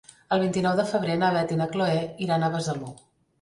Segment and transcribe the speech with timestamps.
[0.35, 2.91] El vint-i-nou de febrer na Beth i na Chloé iran a Besalú.